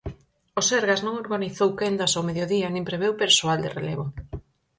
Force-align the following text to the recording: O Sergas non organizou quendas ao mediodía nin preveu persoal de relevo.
O 0.59 0.61
Sergas 0.69 0.99
non 1.05 1.19
organizou 1.23 1.69
quendas 1.79 2.11
ao 2.13 2.25
mediodía 2.29 2.67
nin 2.71 2.87
preveu 2.89 3.13
persoal 3.23 3.59
de 3.61 3.73
relevo. 3.77 4.05